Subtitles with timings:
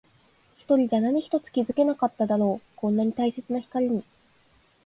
[0.57, 2.65] 一人じゃ何一つ気づけなかっただろう。
[2.75, 4.03] こんなに大切な光に。